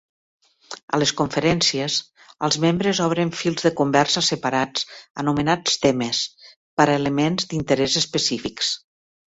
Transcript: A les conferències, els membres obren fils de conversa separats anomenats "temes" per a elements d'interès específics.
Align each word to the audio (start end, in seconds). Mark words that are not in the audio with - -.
A 0.97 0.99
les 1.01 1.11
conferències, 1.19 1.97
els 2.47 2.57
membres 2.63 3.01
obren 3.09 3.33
fils 3.43 3.67
de 3.67 3.73
conversa 3.81 4.25
separats 4.31 4.89
anomenats 5.25 5.79
"temes" 5.87 6.25
per 6.81 6.89
a 6.91 6.99
elements 6.99 7.49
d'interès 7.53 8.03
específics. 8.05 8.77